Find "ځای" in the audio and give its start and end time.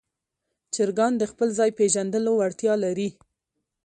1.59-1.69